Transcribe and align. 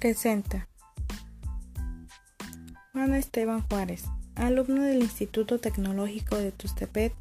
Presenta 0.00 0.66
Juana 2.94 3.18
Esteban 3.18 3.60
Juárez, 3.68 4.04
alumno 4.34 4.80
del 4.80 5.02
Instituto 5.02 5.58
Tecnológico 5.58 6.36
de 6.36 6.52
Tustepet, 6.52 7.12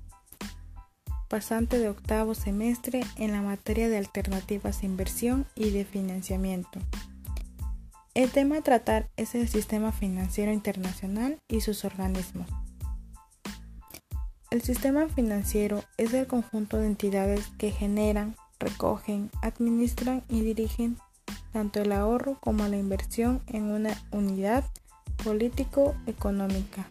pasante 1.28 1.78
de 1.78 1.90
octavo 1.90 2.36
semestre 2.36 3.02
en 3.18 3.34
la 3.34 3.42
materia 3.42 3.90
de 3.90 3.98
alternativas 3.98 4.80
de 4.80 4.88
inversión 4.88 5.46
y 5.56 5.72
de 5.72 5.84
financiamiento. 5.84 6.80
El 8.14 8.30
tema 8.30 8.60
a 8.60 8.62
tratar 8.62 9.10
es 9.18 9.36
el 9.36 9.50
sistema 9.50 9.92
financiero 9.92 10.54
internacional 10.54 11.38
y 11.50 11.60
sus 11.60 11.84
organismos. 11.84 12.48
El 14.52 14.62
sistema 14.62 15.10
financiero 15.10 15.84
es 15.98 16.14
el 16.14 16.28
conjunto 16.28 16.78
de 16.78 16.88
entidades 16.88 17.46
que 17.58 17.72
generan, 17.72 18.38
recogen, 18.58 19.32
administran 19.42 20.24
y 20.30 20.40
dirigen 20.44 20.98
tanto 21.52 21.82
el 21.82 21.92
ahorro 21.92 22.38
como 22.40 22.68
la 22.68 22.78
inversión 22.78 23.42
en 23.48 23.72
una 23.72 23.98
unidad 24.12 24.64
político-económica. 25.24 26.88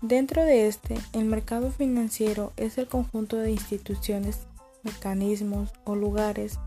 Dentro 0.00 0.44
de 0.44 0.68
este, 0.68 0.98
el 1.12 1.24
mercado 1.24 1.70
financiero 1.70 2.52
es 2.56 2.76
el 2.78 2.88
conjunto 2.88 3.36
de 3.36 3.50
instituciones, 3.50 4.40
mecanismos 4.82 5.72
o 5.84 5.94
lugares 5.94 6.58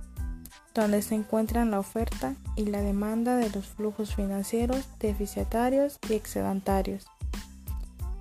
donde 0.81 1.01
se 1.01 1.15
encuentran 1.15 1.71
la 1.71 1.79
oferta 1.79 2.35
y 2.55 2.65
la 2.65 2.81
demanda 2.81 3.35
de 3.35 3.49
los 3.49 3.65
flujos 3.65 4.15
financieros 4.15 4.88
deficitarios 4.99 5.97
y 6.07 6.13
excedentarios, 6.13 7.07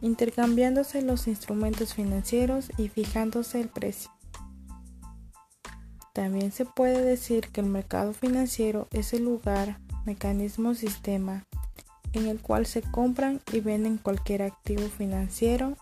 intercambiándose 0.01 1.03
los 1.03 1.28
instrumentos 1.28 1.95
financieros 1.95 2.70
y 2.78 2.89
fijándose 2.89 3.61
el 3.61 3.69
precio. 3.69 4.11
También 6.17 6.50
se 6.50 6.64
puede 6.64 7.03
decir 7.03 7.48
que 7.48 7.61
el 7.61 7.67
mercado 7.67 8.14
financiero 8.14 8.89
es 8.91 9.12
el 9.12 9.25
lugar, 9.25 9.78
mecanismo 10.06 10.75
sistema 10.75 11.45
en 12.14 12.28
el 12.28 12.41
cual 12.41 12.64
se 12.64 12.81
compran 12.81 13.42
y 13.53 13.61
venden 13.61 13.98
cualquier 13.98 14.41
activo 14.41 14.89
financiero 14.89 15.77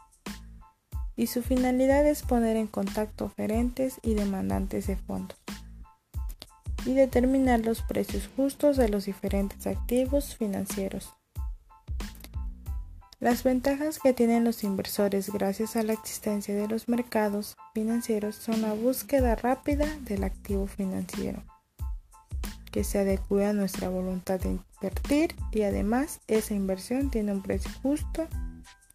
y 1.15 1.29
su 1.29 1.41
finalidad 1.41 2.05
es 2.05 2.23
poner 2.23 2.57
en 2.57 2.67
contacto 2.67 3.27
oferentes 3.27 4.01
y 4.03 4.15
demandantes 4.15 4.89
de 4.89 4.97
fondos 4.97 5.39
y 6.85 6.95
determinar 6.95 7.61
los 7.61 7.83
precios 7.83 8.29
justos 8.35 8.77
de 8.77 8.89
los 8.89 9.05
diferentes 9.05 9.69
activos 9.69 10.35
financieros. 10.35 11.15
Las 13.25 13.43
ventajas 13.43 14.01
que 14.01 14.13
tienen 14.13 14.45
los 14.45 14.65
inversores 14.65 15.31
gracias 15.31 15.77
a 15.77 15.83
la 15.83 15.95
existencia 15.95 16.55
de 16.55 16.69
los 16.69 16.91
mercados 16.91 17.57
financieros 17.73 18.37
son 18.37 18.61
la 18.61 18.75
búsqueda 18.75 19.35
rápida 19.35 19.87
del 20.01 20.25
activo 20.25 20.67
financiero, 20.67 21.43
que 22.71 22.85
se 22.85 22.99
adecue 22.99 23.47
a 23.47 23.55
nuestra 23.55 23.89
voluntad 23.89 24.41
de 24.41 24.59
invertir 24.77 25.35
y 25.53 25.63
además 25.63 26.21
esa 26.27 26.53
inversión 26.53 27.11
tiene 27.11 27.33
un 27.33 27.41
precio 27.41 27.71
justo, 27.83 28.29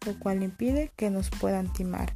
lo 0.06 0.16
cual 0.20 0.44
impide 0.44 0.92
que 0.94 1.10
nos 1.10 1.28
puedan 1.28 1.72
timar. 1.72 2.14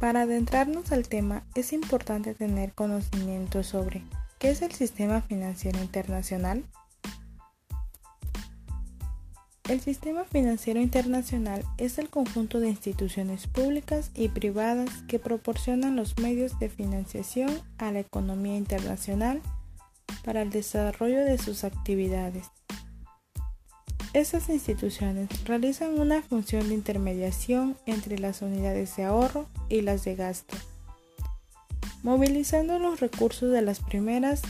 Para 0.00 0.20
adentrarnos 0.20 0.92
al 0.92 1.08
tema 1.08 1.44
es 1.54 1.72
importante 1.72 2.34
tener 2.34 2.74
conocimiento 2.74 3.62
sobre 3.62 4.04
qué 4.38 4.50
es 4.50 4.60
el 4.60 4.72
sistema 4.72 5.22
financiero 5.22 5.80
internacional, 5.80 6.66
el 9.68 9.80
sistema 9.82 10.24
financiero 10.24 10.80
internacional 10.80 11.62
es 11.76 11.98
el 11.98 12.08
conjunto 12.08 12.58
de 12.58 12.70
instituciones 12.70 13.46
públicas 13.46 14.10
y 14.14 14.28
privadas 14.28 14.88
que 15.08 15.18
proporcionan 15.18 15.94
los 15.94 16.18
medios 16.18 16.58
de 16.58 16.70
financiación 16.70 17.50
a 17.76 17.92
la 17.92 18.00
economía 18.00 18.56
internacional 18.56 19.42
para 20.24 20.40
el 20.40 20.50
desarrollo 20.50 21.22
de 21.22 21.36
sus 21.36 21.64
actividades. 21.64 22.46
Estas 24.14 24.48
instituciones 24.48 25.28
realizan 25.44 26.00
una 26.00 26.22
función 26.22 26.68
de 26.68 26.74
intermediación 26.74 27.76
entre 27.84 28.18
las 28.18 28.40
unidades 28.40 28.96
de 28.96 29.04
ahorro 29.04 29.46
y 29.68 29.82
las 29.82 30.02
de 30.04 30.16
gasto, 30.16 30.56
movilizando 32.02 32.78
los 32.78 33.00
recursos 33.00 33.52
de 33.52 33.60
las 33.60 33.80
primeras 33.80 34.40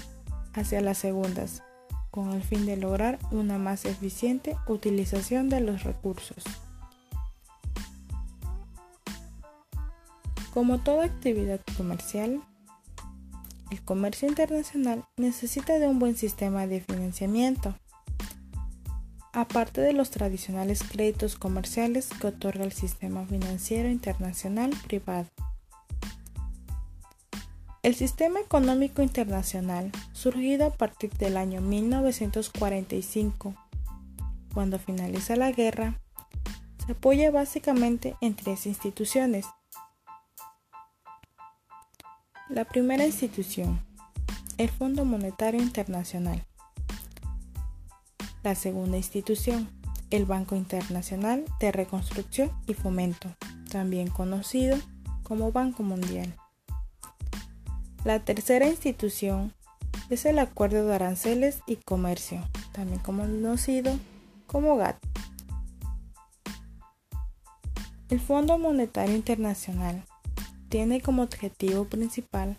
hacia 0.54 0.80
las 0.80 0.98
segundas 0.98 1.62
con 2.18 2.32
el 2.32 2.42
fin 2.42 2.66
de 2.66 2.76
lograr 2.76 3.20
una 3.30 3.58
más 3.58 3.84
eficiente 3.84 4.56
utilización 4.66 5.48
de 5.48 5.60
los 5.60 5.84
recursos. 5.84 6.42
Como 10.52 10.80
toda 10.80 11.04
actividad 11.04 11.60
comercial, 11.76 12.42
el 13.70 13.80
comercio 13.82 14.28
internacional 14.28 15.04
necesita 15.16 15.78
de 15.78 15.86
un 15.86 16.00
buen 16.00 16.16
sistema 16.16 16.66
de 16.66 16.80
financiamiento, 16.80 17.76
aparte 19.32 19.80
de 19.80 19.92
los 19.92 20.10
tradicionales 20.10 20.82
créditos 20.82 21.36
comerciales 21.36 22.08
que 22.20 22.26
otorga 22.26 22.64
el 22.64 22.72
sistema 22.72 23.26
financiero 23.26 23.88
internacional 23.88 24.72
privado. 24.88 25.28
El 27.84 27.94
sistema 27.94 28.40
económico 28.40 29.02
internacional, 29.02 29.92
surgido 30.12 30.66
a 30.66 30.70
partir 30.70 31.12
del 31.12 31.36
año 31.36 31.60
1945, 31.60 33.54
cuando 34.52 34.80
finaliza 34.80 35.36
la 35.36 35.52
guerra, 35.52 36.00
se 36.84 36.92
apoya 36.92 37.30
básicamente 37.30 38.16
en 38.20 38.34
tres 38.34 38.66
instituciones. 38.66 39.46
La 42.48 42.64
primera 42.64 43.06
institución, 43.06 43.80
el 44.56 44.70
Fondo 44.70 45.04
Monetario 45.04 45.62
Internacional. 45.62 46.44
La 48.42 48.56
segunda 48.56 48.96
institución, 48.96 49.68
el 50.10 50.24
Banco 50.24 50.56
Internacional 50.56 51.44
de 51.60 51.70
Reconstrucción 51.70 52.50
y 52.66 52.74
Fomento, 52.74 53.28
también 53.70 54.08
conocido 54.08 54.76
como 55.22 55.52
Banco 55.52 55.84
Mundial. 55.84 56.34
La 58.08 58.20
tercera 58.20 58.66
institución 58.66 59.52
es 60.08 60.24
el 60.24 60.38
Acuerdo 60.38 60.86
de 60.86 60.94
Aranceles 60.94 61.60
y 61.66 61.76
Comercio, 61.76 62.42
también 62.72 63.00
conocido 63.00 63.98
como 64.46 64.78
GATT. 64.78 64.96
El 68.08 68.18
Fondo 68.18 68.56
Monetario 68.56 69.14
Internacional 69.14 70.06
tiene 70.70 71.02
como 71.02 71.22
objetivo 71.22 71.84
principal 71.84 72.56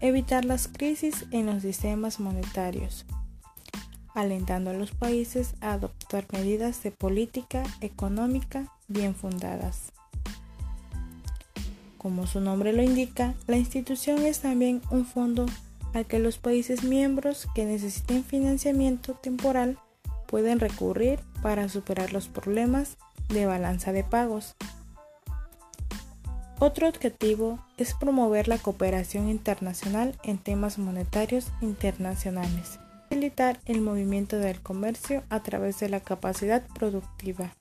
evitar 0.00 0.44
las 0.44 0.68
crisis 0.68 1.24
en 1.30 1.46
los 1.46 1.62
sistemas 1.62 2.20
monetarios, 2.20 3.06
alentando 4.14 4.72
a 4.72 4.74
los 4.74 4.90
países 4.90 5.54
a 5.62 5.72
adoptar 5.72 6.26
medidas 6.34 6.82
de 6.82 6.90
política 6.90 7.62
económica 7.80 8.70
bien 8.88 9.14
fundadas. 9.14 9.90
Como 12.02 12.26
su 12.26 12.40
nombre 12.40 12.72
lo 12.72 12.82
indica, 12.82 13.34
la 13.46 13.56
institución 13.56 14.26
es 14.26 14.40
también 14.40 14.82
un 14.90 15.06
fondo 15.06 15.46
al 15.94 16.04
que 16.04 16.18
los 16.18 16.36
países 16.36 16.82
miembros 16.82 17.46
que 17.54 17.64
necesiten 17.64 18.24
financiamiento 18.24 19.14
temporal 19.14 19.78
pueden 20.26 20.58
recurrir 20.58 21.20
para 21.42 21.68
superar 21.68 22.12
los 22.12 22.26
problemas 22.26 22.96
de 23.28 23.46
balanza 23.46 23.92
de 23.92 24.02
pagos. 24.02 24.56
Otro 26.58 26.88
objetivo 26.88 27.58
es 27.76 27.94
promover 27.94 28.48
la 28.48 28.58
cooperación 28.58 29.28
internacional 29.28 30.18
en 30.24 30.38
temas 30.38 30.78
monetarios 30.78 31.52
internacionales, 31.60 32.78
facilitar 33.08 33.60
el 33.66 33.80
movimiento 33.80 34.38
del 34.38 34.60
comercio 34.60 35.22
a 35.28 35.42
través 35.42 35.78
de 35.80 35.88
la 35.88 36.00
capacidad 36.00 36.66
productiva. 36.74 37.52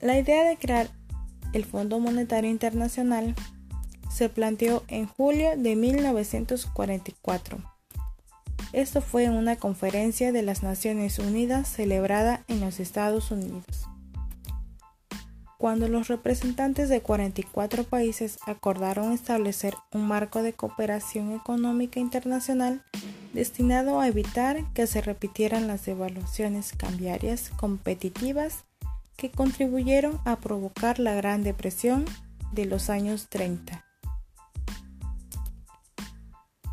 La 0.00 0.18
idea 0.18 0.44
de 0.44 0.56
crear 0.56 0.88
el 1.52 1.64
Fondo 1.64 1.98
Monetario 2.00 2.50
Internacional 2.50 3.34
se 4.10 4.28
planteó 4.28 4.84
en 4.88 5.06
julio 5.06 5.50
de 5.56 5.76
1944. 5.76 7.58
Esto 8.72 9.00
fue 9.02 9.24
en 9.24 9.32
una 9.32 9.56
conferencia 9.56 10.32
de 10.32 10.42
las 10.42 10.62
Naciones 10.62 11.18
Unidas 11.18 11.68
celebrada 11.68 12.44
en 12.48 12.60
los 12.60 12.80
Estados 12.80 13.30
Unidos. 13.30 13.88
Cuando 15.58 15.88
los 15.88 16.08
representantes 16.08 16.88
de 16.88 17.02
44 17.02 17.84
países 17.84 18.38
acordaron 18.46 19.12
establecer 19.12 19.74
un 19.92 20.08
marco 20.08 20.42
de 20.42 20.54
cooperación 20.54 21.32
económica 21.32 22.00
internacional 22.00 22.82
destinado 23.32 24.00
a 24.00 24.08
evitar 24.08 24.64
que 24.74 24.86
se 24.86 25.00
repitieran 25.00 25.68
las 25.68 25.84
devaluaciones 25.84 26.72
cambiarias 26.72 27.50
competitivas 27.56 28.64
que 29.16 29.30
contribuyeron 29.30 30.20
a 30.24 30.36
provocar 30.36 30.98
la 30.98 31.14
Gran 31.14 31.42
Depresión 31.42 32.04
de 32.52 32.66
los 32.66 32.90
años 32.90 33.28
30. 33.28 33.84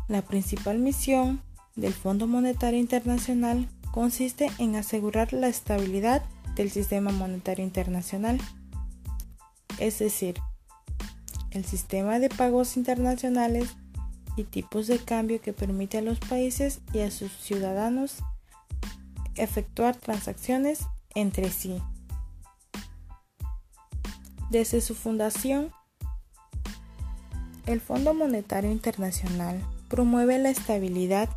La 0.08 0.22
principal 0.22 0.78
misión 0.78 1.40
del 1.76 1.94
Fondo 1.94 2.26
Monetario 2.26 2.80
Internacional 2.80 3.68
consiste 3.92 4.50
en 4.58 4.76
asegurar 4.76 5.32
la 5.32 5.48
estabilidad 5.48 6.22
del 6.54 6.70
sistema 6.70 7.12
monetario 7.12 7.64
internacional, 7.64 8.40
es 9.78 9.98
decir, 9.98 10.40
el 11.50 11.64
sistema 11.64 12.18
de 12.18 12.28
pagos 12.28 12.76
internacionales 12.76 13.76
y 14.36 14.44
tipos 14.44 14.86
de 14.86 14.98
cambio 14.98 15.40
que 15.40 15.52
permite 15.52 15.98
a 15.98 16.02
los 16.02 16.18
países 16.18 16.80
y 16.92 17.00
a 17.00 17.10
sus 17.10 17.32
ciudadanos 17.32 18.16
efectuar 19.36 19.96
transacciones 19.96 20.86
entre 21.14 21.50
sí. 21.50 21.80
Desde 24.50 24.80
su 24.80 24.96
fundación, 24.96 25.72
el 27.66 27.80
Fondo 27.80 28.14
Monetario 28.14 28.72
Internacional 28.72 29.64
promueve 29.88 30.38
la 30.38 30.50
estabilidad 30.50 31.28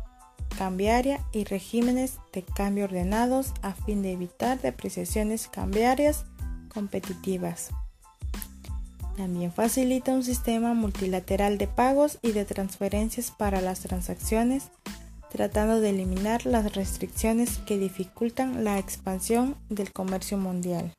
cambiaria 0.58 1.20
y 1.32 1.44
regímenes 1.44 2.18
de 2.32 2.42
cambio 2.42 2.84
ordenados 2.84 3.52
a 3.62 3.72
fin 3.72 4.02
de 4.02 4.12
evitar 4.12 4.60
depreciaciones 4.60 5.46
cambiarias 5.46 6.24
competitivas. 6.72 7.70
También 9.16 9.52
facilita 9.52 10.10
un 10.10 10.24
sistema 10.24 10.74
multilateral 10.74 11.56
de 11.56 11.68
pagos 11.68 12.18
y 12.20 12.32
de 12.32 12.44
transferencias 12.44 13.30
para 13.30 13.60
las 13.60 13.78
transacciones, 13.78 14.72
tratando 15.30 15.80
de 15.80 15.90
eliminar 15.90 16.46
las 16.46 16.74
restricciones 16.74 17.58
que 17.58 17.78
dificultan 17.78 18.64
la 18.64 18.80
expansión 18.80 19.54
del 19.68 19.92
comercio 19.92 20.36
mundial. 20.36 20.92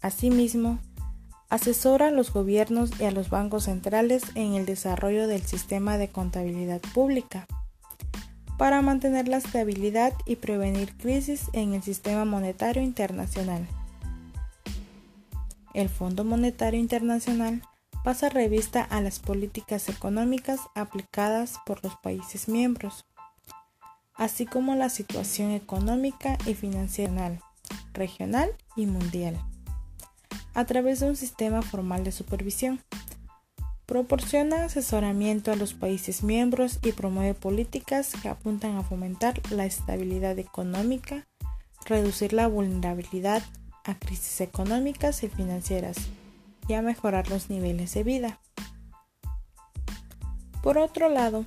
Asimismo, 0.00 0.78
asesora 1.48 2.08
a 2.08 2.10
los 2.10 2.32
gobiernos 2.32 3.00
y 3.00 3.04
a 3.04 3.10
los 3.10 3.30
bancos 3.30 3.64
centrales 3.64 4.22
en 4.34 4.54
el 4.54 4.66
desarrollo 4.66 5.26
del 5.26 5.42
sistema 5.42 5.98
de 5.98 6.08
contabilidad 6.08 6.80
pública 6.94 7.46
para 8.58 8.82
mantener 8.82 9.28
la 9.28 9.36
estabilidad 9.36 10.12
y 10.24 10.36
prevenir 10.36 10.96
crisis 10.96 11.44
en 11.52 11.74
el 11.74 11.82
sistema 11.82 12.24
monetario 12.24 12.82
internacional. 12.82 13.66
El 15.74 15.88
Fondo 15.90 16.24
Monetario 16.24 16.80
Internacional 16.80 17.62
pasa 18.02 18.28
revista 18.28 18.82
a 18.82 19.00
las 19.00 19.18
políticas 19.18 19.88
económicas 19.88 20.60
aplicadas 20.74 21.56
por 21.66 21.84
los 21.84 21.96
países 21.96 22.48
miembros, 22.48 23.04
así 24.14 24.46
como 24.46 24.74
la 24.74 24.88
situación 24.88 25.50
económica 25.50 26.38
y 26.46 26.54
financiera 26.54 27.38
regional 27.92 28.50
y 28.74 28.86
mundial, 28.86 29.38
a 30.56 30.64
través 30.64 31.00
de 31.00 31.10
un 31.10 31.16
sistema 31.16 31.60
formal 31.60 32.02
de 32.02 32.12
supervisión. 32.12 32.80
Proporciona 33.84 34.64
asesoramiento 34.64 35.52
a 35.52 35.56
los 35.56 35.74
países 35.74 36.22
miembros 36.22 36.78
y 36.82 36.92
promueve 36.92 37.34
políticas 37.34 38.14
que 38.20 38.30
apuntan 38.30 38.74
a 38.76 38.82
fomentar 38.82 39.40
la 39.50 39.66
estabilidad 39.66 40.38
económica, 40.38 41.26
reducir 41.84 42.32
la 42.32 42.48
vulnerabilidad 42.48 43.42
a 43.84 43.98
crisis 43.98 44.40
económicas 44.40 45.22
y 45.22 45.28
financieras 45.28 45.98
y 46.66 46.72
a 46.72 46.80
mejorar 46.80 47.28
los 47.28 47.50
niveles 47.50 47.92
de 47.92 48.02
vida. 48.02 48.40
Por 50.62 50.78
otro 50.78 51.10
lado, 51.10 51.44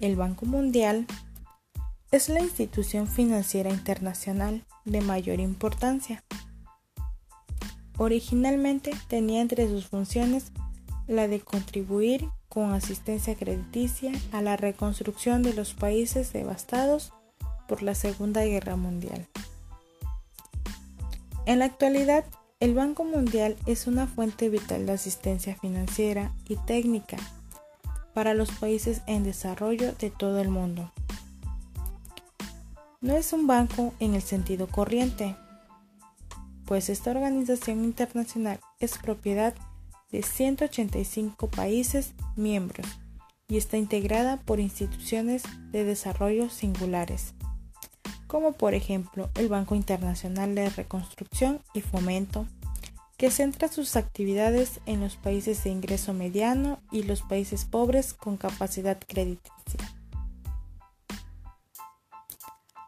el 0.00 0.16
Banco 0.16 0.44
Mundial 0.44 1.06
es 2.10 2.28
la 2.28 2.40
institución 2.40 3.06
financiera 3.06 3.70
internacional 3.70 4.64
de 4.84 5.00
mayor 5.02 5.38
importancia. 5.38 6.25
Originalmente 7.98 8.92
tenía 9.08 9.40
entre 9.40 9.68
sus 9.68 9.86
funciones 9.86 10.52
la 11.06 11.28
de 11.28 11.40
contribuir 11.40 12.28
con 12.48 12.72
asistencia 12.72 13.34
crediticia 13.34 14.12
a 14.32 14.42
la 14.42 14.56
reconstrucción 14.56 15.42
de 15.42 15.54
los 15.54 15.74
países 15.74 16.32
devastados 16.32 17.12
por 17.68 17.82
la 17.82 17.94
Segunda 17.94 18.44
Guerra 18.44 18.76
Mundial. 18.76 19.26
En 21.46 21.60
la 21.60 21.66
actualidad, 21.66 22.24
el 22.58 22.74
Banco 22.74 23.04
Mundial 23.04 23.56
es 23.66 23.86
una 23.86 24.06
fuente 24.06 24.48
vital 24.48 24.86
de 24.86 24.92
asistencia 24.92 25.54
financiera 25.56 26.32
y 26.48 26.56
técnica 26.56 27.18
para 28.14 28.34
los 28.34 28.50
países 28.50 29.02
en 29.06 29.24
desarrollo 29.24 29.92
de 29.92 30.10
todo 30.10 30.40
el 30.40 30.48
mundo. 30.48 30.90
No 33.00 33.14
es 33.14 33.32
un 33.34 33.46
banco 33.46 33.92
en 34.00 34.14
el 34.14 34.22
sentido 34.22 34.66
corriente, 34.66 35.36
pues 36.66 36.88
esta 36.88 37.10
organización 37.10 37.84
internacional 37.84 38.60
es 38.80 38.98
propiedad 38.98 39.54
de 40.10 40.22
185 40.22 41.48
países 41.48 42.12
miembros 42.36 42.86
y 43.48 43.56
está 43.56 43.76
integrada 43.76 44.36
por 44.38 44.60
instituciones 44.60 45.42
de 45.70 45.84
desarrollo 45.84 46.50
singulares 46.50 47.34
como 48.26 48.52
por 48.52 48.74
ejemplo 48.74 49.30
el 49.34 49.48
Banco 49.48 49.74
Internacional 49.74 50.54
de 50.54 50.68
Reconstrucción 50.70 51.60
y 51.74 51.80
Fomento, 51.80 52.46
que 53.16 53.30
centra 53.30 53.68
sus 53.68 53.96
actividades 53.96 54.80
en 54.84 55.00
los 55.00 55.16
países 55.16 55.64
de 55.64 55.70
ingreso 55.70 56.12
mediano 56.12 56.80
y 56.90 57.04
los 57.04 57.22
países 57.22 57.64
pobres 57.64 58.12
con 58.12 58.36
capacidad 58.36 58.98
crediticia. 59.06 59.94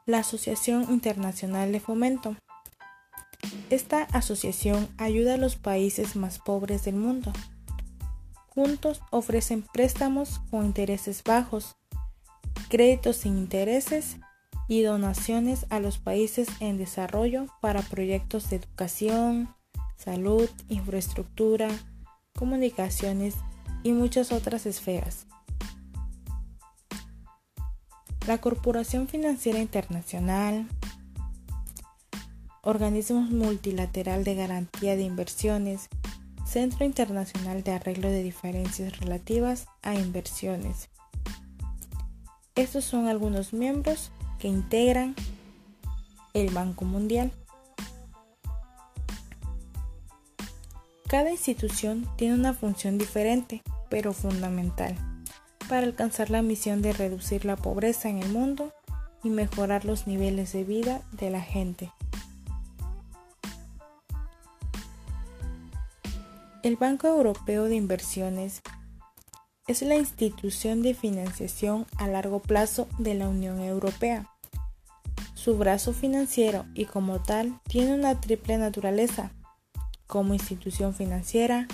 La 0.04 0.18
Asociación 0.18 0.86
Internacional 0.90 1.72
de 1.72 1.80
Fomento. 1.80 2.36
Esta 3.70 4.04
asociación 4.12 4.88
ayuda 4.96 5.34
a 5.34 5.36
los 5.36 5.56
países 5.56 6.16
más 6.16 6.38
pobres 6.38 6.84
del 6.84 6.96
mundo. 6.96 7.32
Juntos 8.48 9.02
ofrecen 9.10 9.62
préstamos 9.62 10.40
con 10.50 10.64
intereses 10.64 11.22
bajos, 11.22 11.76
créditos 12.70 13.16
sin 13.16 13.36
intereses 13.36 14.16
y 14.68 14.82
donaciones 14.82 15.66
a 15.68 15.80
los 15.80 15.98
países 15.98 16.48
en 16.60 16.78
desarrollo 16.78 17.46
para 17.60 17.82
proyectos 17.82 18.48
de 18.48 18.56
educación, 18.56 19.54
salud, 19.96 20.48
infraestructura, 20.70 21.68
comunicaciones 22.34 23.34
y 23.82 23.92
muchas 23.92 24.32
otras 24.32 24.64
esferas. 24.64 25.26
La 28.26 28.38
Corporación 28.38 29.08
Financiera 29.08 29.58
Internacional, 29.58 30.66
Organismo 32.68 33.22
Multilateral 33.22 34.24
de 34.24 34.34
Garantía 34.34 34.94
de 34.94 35.00
Inversiones, 35.00 35.88
Centro 36.44 36.84
Internacional 36.84 37.62
de 37.62 37.72
Arreglo 37.72 38.10
de 38.10 38.22
Diferencias 38.22 39.00
Relativas 39.00 39.68
a 39.80 39.94
Inversiones. 39.94 40.90
Estos 42.56 42.84
son 42.84 43.08
algunos 43.08 43.54
miembros 43.54 44.10
que 44.38 44.48
integran 44.48 45.14
el 46.34 46.50
Banco 46.50 46.84
Mundial. 46.84 47.32
Cada 51.08 51.30
institución 51.30 52.06
tiene 52.16 52.34
una 52.34 52.52
función 52.52 52.98
diferente, 52.98 53.62
pero 53.88 54.12
fundamental, 54.12 54.94
para 55.70 55.86
alcanzar 55.86 56.28
la 56.28 56.42
misión 56.42 56.82
de 56.82 56.92
reducir 56.92 57.46
la 57.46 57.56
pobreza 57.56 58.10
en 58.10 58.18
el 58.18 58.28
mundo 58.28 58.74
y 59.24 59.30
mejorar 59.30 59.86
los 59.86 60.06
niveles 60.06 60.52
de 60.52 60.64
vida 60.64 61.00
de 61.12 61.30
la 61.30 61.40
gente. 61.40 61.90
El 66.64 66.74
Banco 66.74 67.06
Europeo 67.06 67.64
de 67.66 67.76
Inversiones 67.76 68.62
es 69.68 69.82
la 69.82 69.94
institución 69.94 70.82
de 70.82 70.92
financiación 70.92 71.86
a 71.98 72.08
largo 72.08 72.40
plazo 72.40 72.88
de 72.98 73.14
la 73.14 73.28
Unión 73.28 73.60
Europea. 73.60 74.28
Su 75.34 75.56
brazo 75.56 75.92
financiero 75.92 76.66
y 76.74 76.86
como 76.86 77.22
tal 77.22 77.60
tiene 77.68 77.94
una 77.94 78.20
triple 78.20 78.58
naturaleza, 78.58 79.30
como 80.08 80.34
institución 80.34 80.94
financiera, 80.94 81.68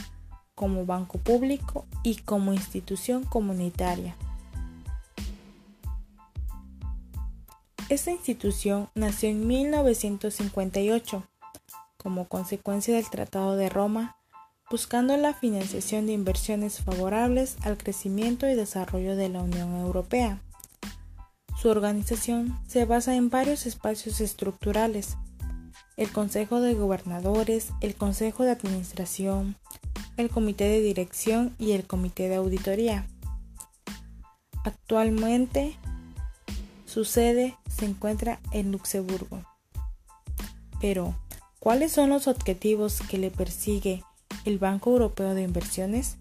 como 0.54 0.84
banco 0.84 1.16
público 1.16 1.86
y 2.02 2.16
como 2.16 2.52
institución 2.52 3.24
comunitaria. 3.24 4.14
Esta 7.88 8.10
institución 8.10 8.90
nació 8.94 9.30
en 9.30 9.46
1958 9.46 11.22
como 11.96 12.28
consecuencia 12.28 12.96
del 12.96 13.08
Tratado 13.08 13.56
de 13.56 13.70
Roma 13.70 14.18
buscando 14.70 15.16
la 15.16 15.34
financiación 15.34 16.06
de 16.06 16.12
inversiones 16.12 16.80
favorables 16.80 17.56
al 17.62 17.76
crecimiento 17.76 18.48
y 18.48 18.54
desarrollo 18.54 19.16
de 19.16 19.28
la 19.28 19.42
Unión 19.42 19.74
Europea. 19.76 20.40
Su 21.60 21.68
organización 21.68 22.58
se 22.66 22.84
basa 22.84 23.14
en 23.14 23.30
varios 23.30 23.66
espacios 23.66 24.20
estructurales, 24.20 25.16
el 25.96 26.10
Consejo 26.10 26.60
de 26.60 26.74
Gobernadores, 26.74 27.68
el 27.80 27.94
Consejo 27.94 28.42
de 28.42 28.50
Administración, 28.50 29.56
el 30.16 30.30
Comité 30.30 30.64
de 30.64 30.80
Dirección 30.80 31.54
y 31.58 31.72
el 31.72 31.86
Comité 31.86 32.28
de 32.28 32.36
Auditoría. 32.36 33.06
Actualmente, 34.64 35.76
su 36.86 37.04
sede 37.04 37.56
se 37.68 37.84
encuentra 37.84 38.40
en 38.50 38.72
Luxemburgo. 38.72 39.42
Pero, 40.80 41.14
¿cuáles 41.60 41.92
son 41.92 42.10
los 42.10 42.26
objetivos 42.28 43.00
que 43.08 43.18
le 43.18 43.30
persigue 43.30 44.02
el 44.44 44.58
Banco 44.58 44.90
Europeo 44.90 45.34
de 45.34 45.42
Inversiones? 45.42 46.16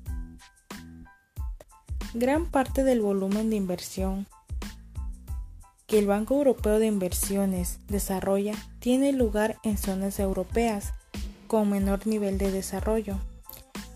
Gran 2.14 2.46
parte 2.46 2.84
del 2.84 3.02
volumen 3.02 3.50
de 3.50 3.56
inversión 3.56 4.28
que 5.88 6.00
el 6.00 6.08
Banco 6.08 6.36
Europeo 6.36 6.80
de 6.80 6.88
Inversiones 6.88 7.80
desarrolla 7.88 8.54
tiene 8.80 9.12
lugar 9.12 9.58
en 9.64 9.78
zonas 9.78 10.20
europeas 10.20 10.94
con 11.48 11.70
menor 11.70 12.08
nivel 12.08 12.38
de 12.38 12.52
desarrollo. 12.52 13.18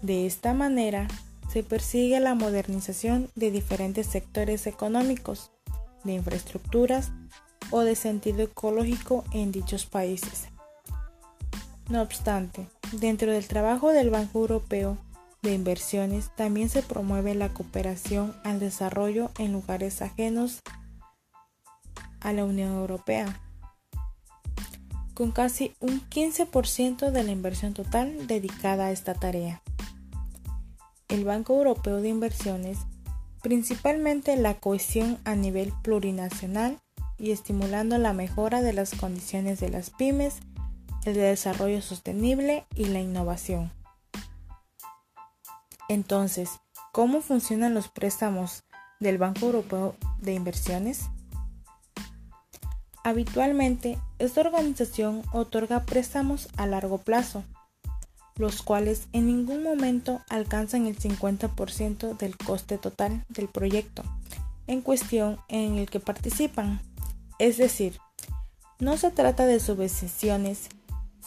De 0.02 0.26
esta 0.26 0.54
manera, 0.54 1.08
se 1.50 1.64
persigue 1.64 2.20
la 2.20 2.36
modernización 2.36 3.30
de 3.36 3.52
diferentes 3.52 4.08
sectores 4.08 4.68
económicos, 4.68 5.52
de 6.04 6.14
infraestructuras 6.14 7.12
o 7.72 7.82
de 7.82 7.96
sentido 7.96 8.44
ecológico 8.44 9.24
en 9.32 9.52
dichos 9.52 9.86
países. 9.86 10.50
No 11.90 12.02
obstante, 12.02 12.68
dentro 12.94 13.32
del 13.32 13.48
trabajo 13.48 13.92
del 13.92 14.10
Banco 14.10 14.40
Europeo 14.40 14.98
de 15.42 15.54
Inversiones 15.54 16.32
también 16.36 16.70
se 16.70 16.82
promueve 16.82 17.36
la 17.36 17.54
cooperación 17.54 18.36
al 18.44 18.60
desarrollo 18.60 19.32
en 19.38 19.54
lugares 19.54 20.02
ajenos 20.02 20.62
a 22.20 22.34
la 22.34 22.46
Unión 22.46 22.74
Europea, 22.74 23.40
con 25.14 25.32
casi 25.32 25.76
un 25.80 26.02
15% 26.10 27.12
de 27.12 27.24
la 27.24 27.32
inversión 27.32 27.74
total 27.74 28.28
dedicada 28.28 28.88
a 28.88 28.92
esta 28.92 29.14
tarea. 29.14 29.62
El 31.08 31.24
Banco 31.24 31.56
Europeo 31.56 32.02
de 32.02 32.10
Inversiones, 32.10 32.80
principalmente 33.42 34.36
la 34.36 34.56
cohesión 34.56 35.20
a 35.24 35.36
nivel 35.36 35.72
plurinacional 35.84 36.80
y 37.18 37.32
estimulando 37.32 37.98
la 37.98 38.14
mejora 38.14 38.62
de 38.62 38.74
las 38.74 38.94
condiciones 38.94 39.60
de 39.60 39.70
las 39.70 39.90
pymes, 39.90 40.36
el 41.08 41.16
desarrollo 41.16 41.82
sostenible 41.82 42.66
y 42.76 42.86
la 42.86 43.00
innovación. 43.00 43.72
Entonces, 45.90 46.50
¿cómo 46.92 47.22
funcionan 47.22 47.74
los 47.74 47.88
préstamos 47.88 48.64
del 49.00 49.18
Banco 49.18 49.46
Europeo 49.46 49.96
de 50.20 50.34
Inversiones? 50.34 51.04
Habitualmente, 53.04 53.98
esta 54.20 54.42
organización 54.42 55.24
otorga 55.32 55.86
préstamos 55.86 56.50
a 56.58 56.68
largo 56.68 56.98
plazo, 56.98 57.46
los 58.36 58.62
cuales 58.62 59.08
en 59.14 59.28
ningún 59.28 59.64
momento 59.64 60.22
alcanzan 60.30 60.88
el 60.88 61.00
50% 61.00 62.18
del 62.18 62.38
coste 62.38 62.78
total 62.78 63.26
del 63.30 63.48
proyecto 63.48 64.04
en 64.68 64.82
cuestión 64.82 65.40
en 65.48 65.78
el 65.78 65.90
que 65.90 66.02
participan. 66.02 66.82
Es 67.40 67.56
decir, 67.56 67.98
no 68.80 68.98
se 68.98 69.10
trata 69.10 69.46
de 69.46 69.62
subvenciones, 69.62 70.68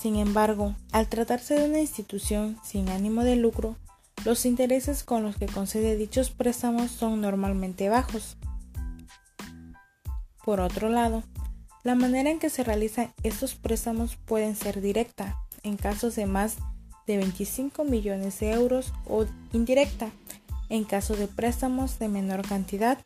sin 0.01 0.17
embargo, 0.17 0.75
al 0.93 1.09
tratarse 1.09 1.55
de 1.55 1.69
una 1.69 1.81
institución 1.81 2.59
sin 2.65 2.89
ánimo 2.89 3.23
de 3.23 3.37
lucro, 3.37 3.77
los 4.25 4.47
intereses 4.47 5.05
con 5.05 5.23
los 5.23 5.37
que 5.37 5.47
concede 5.47 5.97
dichos 5.97 6.31
préstamos 6.31 6.91
son 6.91 7.21
normalmente 7.21 7.91
bajos. 7.91 8.39
Por 10.43 10.61
otro 10.61 10.89
lado, 10.89 11.23
la 11.85 11.95
manera 11.95 12.31
en 12.31 12.39
que 12.39 12.49
se 12.49 12.65
realizan 12.65 13.13
estos 13.23 13.55
préstamos 13.55 14.17
pueden 14.17 14.57
ser 14.57 14.81
directa, 14.81 15.37
en 15.63 15.77
casos 15.77 16.17
de 16.17 16.25
más 16.25 16.57
de 17.07 17.19
25 17.19 17.85
millones 17.85 18.41
de 18.41 18.53
euros, 18.53 18.95
o 19.07 19.27
indirecta, 19.53 20.11
en 20.71 20.85
caso 20.85 21.15
de 21.15 21.27
préstamos 21.27 21.99
de 21.99 22.09
menor 22.09 22.41
cantidad, 22.47 22.99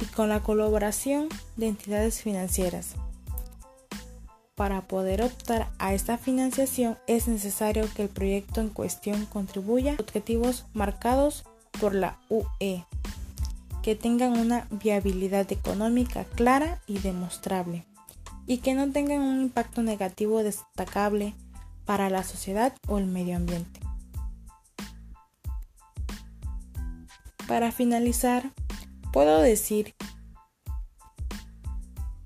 y 0.00 0.06
con 0.06 0.28
la 0.28 0.40
colaboración 0.40 1.28
de 1.56 1.68
entidades 1.68 2.20
financieras. 2.20 2.96
Para 4.56 4.80
poder 4.88 5.20
optar 5.20 5.68
a 5.78 5.92
esta 5.92 6.16
financiación 6.16 6.96
es 7.06 7.28
necesario 7.28 7.86
que 7.94 8.04
el 8.04 8.08
proyecto 8.08 8.62
en 8.62 8.70
cuestión 8.70 9.26
contribuya 9.26 9.92
a 9.92 10.00
objetivos 10.00 10.64
marcados 10.72 11.44
por 11.78 11.94
la 11.94 12.18
UE, 12.30 12.86
que 13.82 13.94
tengan 13.96 14.38
una 14.38 14.66
viabilidad 14.70 15.52
económica 15.52 16.24
clara 16.24 16.80
y 16.86 17.00
demostrable 17.00 17.84
y 18.46 18.58
que 18.58 18.72
no 18.72 18.90
tengan 18.90 19.20
un 19.20 19.42
impacto 19.42 19.82
negativo 19.82 20.42
destacable 20.42 21.34
para 21.84 22.08
la 22.08 22.24
sociedad 22.24 22.72
o 22.88 22.96
el 22.96 23.04
medio 23.04 23.36
ambiente. 23.36 23.80
Para 27.46 27.72
finalizar, 27.72 28.52
puedo 29.12 29.42
decir 29.42 29.94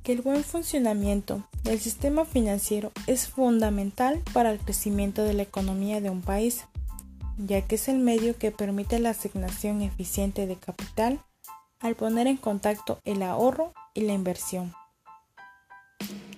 que 0.02 0.12
el 0.12 0.22
buen 0.22 0.44
funcionamiento 0.44 1.42
del 1.62 1.80
sistema 1.80 2.24
financiero 2.24 2.92
es 3.06 3.28
fundamental 3.28 4.22
para 4.32 4.50
el 4.50 4.58
crecimiento 4.58 5.24
de 5.24 5.34
la 5.34 5.42
economía 5.42 6.00
de 6.00 6.10
un 6.10 6.22
país, 6.22 6.64
ya 7.38 7.62
que 7.62 7.74
es 7.74 7.88
el 7.88 7.98
medio 7.98 8.36
que 8.36 8.50
permite 8.50 8.98
la 8.98 9.10
asignación 9.10 9.82
eficiente 9.82 10.46
de 10.46 10.56
capital 10.56 11.20
al 11.80 11.96
poner 11.96 12.26
en 12.26 12.36
contacto 12.36 12.98
el 13.04 13.22
ahorro 13.22 13.72
y 13.94 14.02
la 14.02 14.12
inversión. 14.12 14.74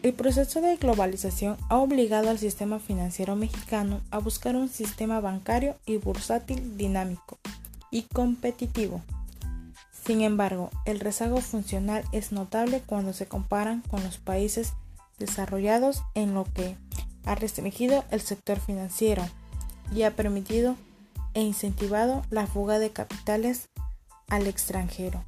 El 0.02 0.14
proceso 0.14 0.61
de 0.61 0.76
globalización 0.76 1.57
ha 1.69 1.78
obligado 1.78 2.31
al 2.31 2.38
sistema 2.38 2.81
financiero 2.81 3.37
mexicano 3.37 4.00
a 4.11 4.19
buscar 4.19 4.57
un 4.57 4.69
sistema 4.69 5.21
bancario 5.21 5.76
y 5.87 5.99
bursátil 5.99 6.76
dinámico 6.76 7.38
y 7.92 8.02
competitivo. 8.02 9.00
Sin 10.04 10.21
embargo, 10.21 10.71
el 10.85 10.99
rezago 10.99 11.40
funcional 11.40 12.04
es 12.12 12.32
notable 12.32 12.82
cuando 12.85 13.12
se 13.12 13.26
comparan 13.26 13.82
con 13.82 14.02
los 14.02 14.18
países 14.18 14.73
desarrollados 15.18 16.02
en 16.14 16.35
lo 16.35 16.44
que 16.44 16.76
ha 17.25 17.37
restringido 17.37 18.04
el 18.11 18.21
sector 18.21 18.59
financiero 18.59 19.25
y 19.94 20.02
ha 20.02 20.16
permitido 20.16 20.76
e 21.35 21.42
incentivado 21.42 22.23
la 22.30 22.47
fuga 22.47 22.78
de 22.80 22.90
capitales 22.90 23.68
al 24.28 24.49
extranjero. 24.49 25.25